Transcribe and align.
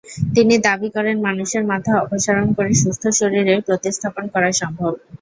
তিনি 0.35 0.55
দাবি 0.67 0.89
করেন, 0.95 1.15
মানুষের 1.27 1.63
মাথা 1.71 1.93
অপসারণ 2.03 2.47
করে 2.57 2.71
সুস্থ 2.81 3.03
শরীরে 3.19 3.55
প্রতিস্থাপন 3.67 4.25
করা 4.33 4.49
সম্ভব। 4.61 4.91